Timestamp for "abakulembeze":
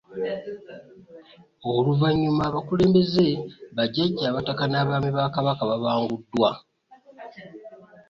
2.49-3.27